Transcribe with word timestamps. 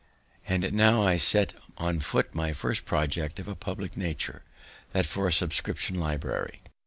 And 0.47 0.73
now 0.73 1.03
I 1.03 1.17
set 1.17 1.53
on 1.77 1.99
foot 1.99 2.33
my 2.33 2.53
first 2.53 2.85
project 2.85 3.39
of 3.39 3.47
a 3.47 3.53
public 3.53 3.95
nature, 3.95 4.41
that 4.93 5.05
for 5.05 5.27
a 5.27 5.31
subscription 5.31 5.99
library. 5.99 6.63